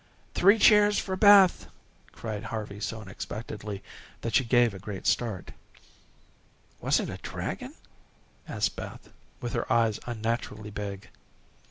[0.33, 1.67] "Three cheers for Beth,"
[2.11, 3.83] cried Harvey so unexpectedly
[4.21, 5.51] that she gave a great start.
[6.79, 7.75] "Was it a dragon?"
[8.47, 9.11] asked Beth
[9.41, 11.09] with her eyes unnaturally big.